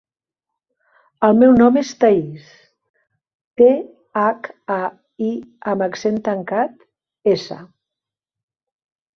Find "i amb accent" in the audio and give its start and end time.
5.27-6.21